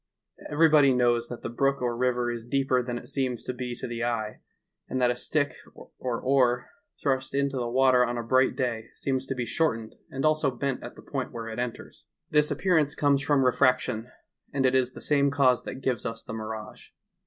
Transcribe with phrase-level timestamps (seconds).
[0.49, 3.75] Every boy knOws that the brook or river is deeper than it seems to be
[3.75, 4.39] to the eye,
[4.89, 9.27] and that a stick or oar thrust into the water on a bright day seems
[9.27, 12.05] to be shortened and also bent at the point where it enters.
[12.31, 12.73] This BETRAYED BY A MIRAGE.
[12.73, 14.11] 173 appearance comes from refraction,
[14.51, 16.87] and it is the same cause that gives us the mirage.